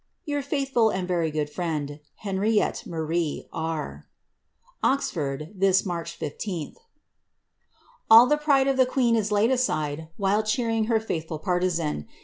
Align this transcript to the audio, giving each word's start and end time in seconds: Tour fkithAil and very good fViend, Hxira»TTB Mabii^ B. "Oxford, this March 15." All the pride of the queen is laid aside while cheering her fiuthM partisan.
Tour 0.27 0.41
fkithAil 0.41 0.91
and 0.95 1.07
very 1.07 1.29
good 1.29 1.47
fViend, 1.53 1.99
Hxira»TTB 2.23 2.87
Mabii^ 2.87 3.07
B. 3.07 3.47
"Oxford, 4.81 5.51
this 5.55 5.85
March 5.85 6.15
15." 6.15 6.73
All 8.09 8.25
the 8.25 8.35
pride 8.35 8.67
of 8.67 8.77
the 8.77 8.87
queen 8.87 9.15
is 9.15 9.31
laid 9.31 9.51
aside 9.51 10.07
while 10.17 10.41
cheering 10.41 10.85
her 10.85 10.97
fiuthM 10.99 11.43
partisan. 11.43 12.07